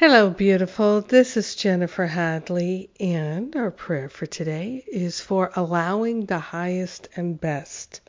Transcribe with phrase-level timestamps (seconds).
[0.00, 1.00] Hello, beautiful.
[1.00, 7.40] This is Jennifer Hadley, and our prayer for today is for allowing the highest and
[7.40, 8.00] best.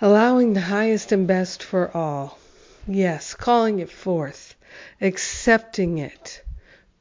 [0.00, 2.40] Allowing the highest and best for all.
[2.88, 4.56] Yes, calling it forth,
[5.00, 6.42] accepting it,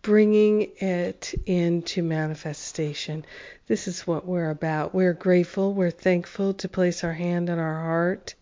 [0.03, 3.25] bringing it into manifestation.
[3.65, 4.93] This is what we're about.
[4.93, 8.35] We're grateful, we're thankful to place our hand on our heart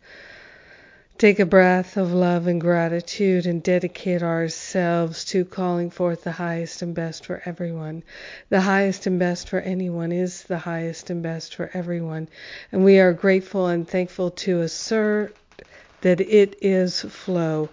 [1.17, 6.83] Take a breath of love and gratitude and dedicate ourselves to calling forth the highest
[6.83, 8.03] and best for everyone.
[8.49, 12.27] The highest and best for anyone is the highest and best for everyone.
[12.71, 15.35] And we are grateful and thankful to assert
[16.01, 17.69] that it is flow.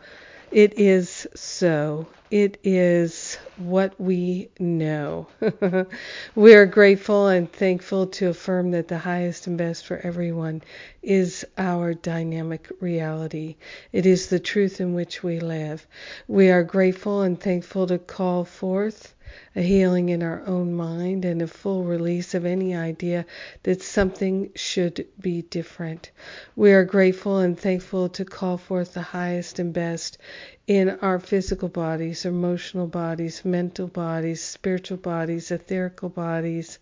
[0.50, 2.06] It is so.
[2.34, 5.28] It is what we know.
[6.34, 10.62] we are grateful and thankful to affirm that the highest and best for everyone
[11.00, 13.54] is our dynamic reality.
[13.92, 15.86] It is the truth in which we live.
[16.26, 19.14] We are grateful and thankful to call forth
[19.56, 23.24] a healing in our own mind, and a full release of any idea
[23.64, 26.10] that something should be different.
[26.54, 30.18] We are grateful and thankful to call forth the highest and best
[30.66, 36.78] in our physical bodies, emotional bodies, mental bodies, spiritual bodies, etherical bodies,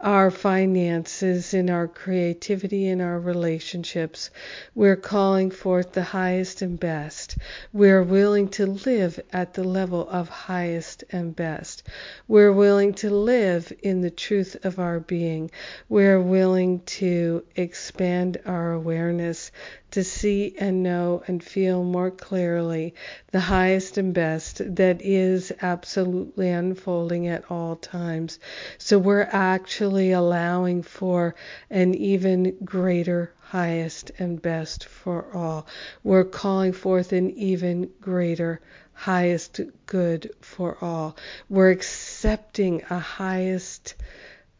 [0.00, 4.30] our finances, in our creativity, in our relationships.
[4.74, 7.38] We're calling forth the highest and best.
[7.72, 11.82] We're willing to live at the level of highest and best.
[12.28, 15.50] We're willing to live in the truth of our being.
[15.88, 19.50] We're willing to expand our awareness
[19.92, 22.94] to see and know and feel more clearly
[23.30, 28.38] the highest and best that is absolutely unfolding at all times.
[28.78, 31.34] So we're actually allowing for
[31.70, 35.66] an even greater highest and best for all.
[36.02, 38.60] We're calling forth an even greater
[38.92, 41.16] highest good for all.
[41.48, 43.94] We're accepting a highest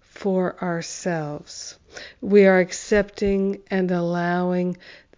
[0.00, 1.78] for ourselves.
[2.20, 4.76] We are accepting and allowing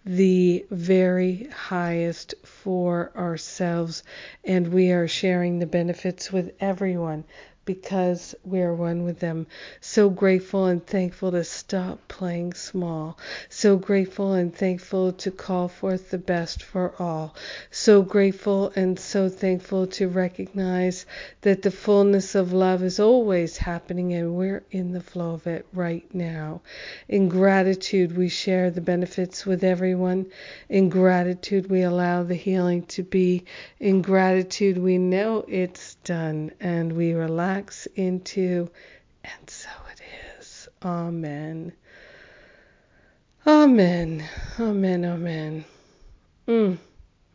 [0.09, 4.01] the very highest for ourselves,
[4.43, 7.23] and we are sharing the benefits with everyone
[7.69, 9.45] because we are one with them.
[9.79, 13.19] So grateful and thankful to stop playing small.
[13.47, 17.35] So grateful and thankful to call forth the best for all.
[17.69, 21.05] So grateful and so thankful to recognize
[21.41, 25.67] that the fullness of love is always happening and we're in the flow of it
[25.71, 26.61] right now.
[27.07, 30.25] In gratitude, we share the benefits with everyone.
[30.69, 33.45] In gratitude, we allow the healing to be.
[33.79, 37.58] In gratitude, we know it's done and we relax
[37.95, 38.69] into,
[39.23, 40.01] and so it
[40.39, 40.67] is.
[40.83, 41.73] Amen.
[43.45, 44.23] Amen.
[44.59, 45.05] Amen.
[45.05, 45.65] Amen.
[46.47, 46.77] Mm.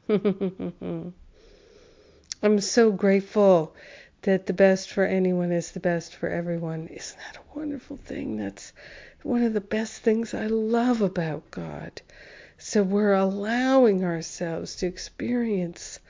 [2.42, 3.74] I'm so grateful
[4.22, 6.88] that the best for anyone is the best for everyone.
[6.88, 8.36] Isn't that a wonderful thing?
[8.36, 8.72] That's
[9.22, 12.02] one of the best things I love about God.
[12.58, 16.00] So we're allowing ourselves to experience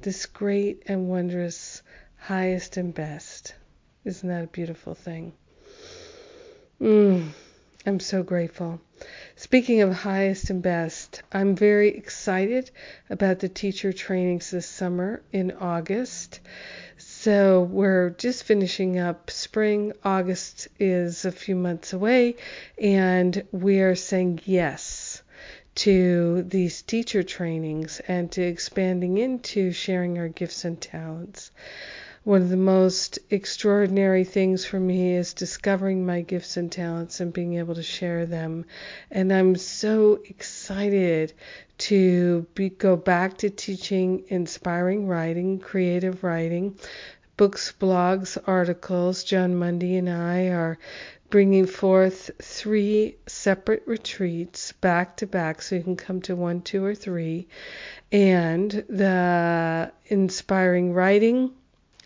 [0.00, 1.82] this great and wondrous
[2.18, 3.54] highest and best.
[4.04, 5.32] Isn't that a beautiful thing?
[6.80, 7.28] Mm,
[7.86, 8.80] I'm so grateful.
[9.36, 12.70] Speaking of highest and best, I'm very excited
[13.10, 16.40] about the teacher trainings this summer in August.
[16.98, 19.92] So we're just finishing up spring.
[20.02, 22.36] August is a few months away,
[22.80, 25.22] and we are saying yes
[25.74, 31.52] to these teacher trainings and to expanding into sharing our gifts and talents.
[32.24, 37.32] One of the most extraordinary things for me is discovering my gifts and talents and
[37.32, 38.64] being able to share them.
[39.10, 41.32] And I'm so excited
[41.78, 46.78] to be, go back to teaching inspiring writing, creative writing,
[47.36, 49.24] books, blogs, articles.
[49.24, 50.78] Jon Mundy and I are
[51.28, 56.84] bringing forth three separate retreats back to back so you can come to one, two,
[56.84, 57.48] or three.
[58.12, 61.54] And the inspiring writing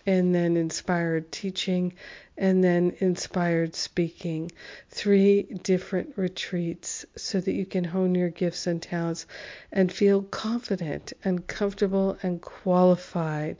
[0.06, 1.92] and then inspired teaching,
[2.38, 4.50] and then inspired speaking.
[4.88, 9.26] Three different retreats so that you can hone your gifts and talents
[9.72, 13.58] and feel confident and comfortable and qualified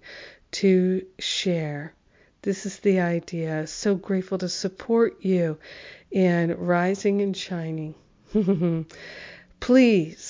[0.53, 1.93] to share.
[2.43, 3.67] This is the idea.
[3.67, 5.59] So grateful to support you
[6.11, 7.95] in rising and shining.
[9.61, 10.21] Please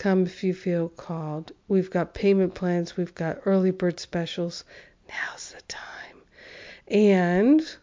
[0.00, 1.52] Come if you feel called.
[1.68, 4.64] We've got payment plans, we've got early bird specials.
[5.06, 6.22] Now's the time.
[6.88, 7.76] And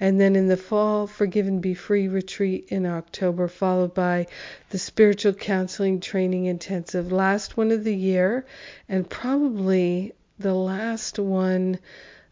[0.00, 4.26] and then in the fall, Forgive and Be Free retreat in October, followed by
[4.70, 8.46] the Spiritual Counseling Training Intensive, last one of the year,
[8.88, 11.78] and probably the last one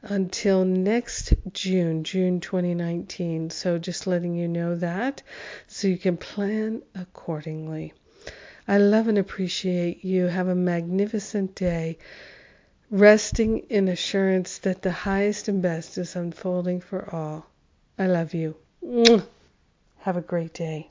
[0.00, 3.50] until next June, June 2019.
[3.50, 5.22] So just letting you know that
[5.66, 7.92] so you can plan accordingly.
[8.68, 10.26] I love and appreciate you.
[10.26, 11.98] Have a magnificent day,
[12.90, 17.46] resting in assurance that the highest and best is unfolding for all.
[17.98, 18.56] I love you.
[20.00, 20.90] Have a great day.